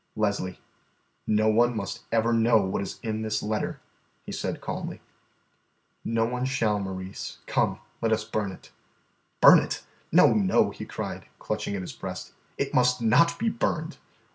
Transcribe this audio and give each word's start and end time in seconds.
"Leslie, 0.15 0.59
no 1.27 1.47
one 1.47 1.75
must 1.75 2.05
ever 2.11 2.33
know 2.33 2.57
what 2.57 2.81
is 2.81 2.99
in 3.03 3.21
this 3.21 3.43
letter," 3.43 3.79
he 4.25 4.31
said 4.31 4.59
calmly. 4.59 4.99
"No 6.03 6.25
one 6.25 6.43
shall, 6.43 6.79
Maurice; 6.79 7.37
come, 7.45 7.77
let 8.01 8.11
us 8.11 8.23
burn 8.25 8.51
it." 8.51 8.71
"Burn 9.41 9.59
it? 9.59 9.83
No, 10.11 10.33
no," 10.33 10.71
he 10.71 10.85
cried, 10.85 11.27
clutching 11.37 11.75
at 11.75 11.81
his 11.83 11.93
breast. 11.93 12.33
"It 12.57 12.73
must 12.73 12.99
not 12.99 13.37
be 13.37 13.49
burned. 13.49 13.97